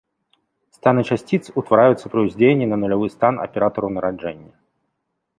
[0.77, 4.49] Станы часціц утвараюцца пры ўздзеянні на нулявы стан аператараў нараджэння.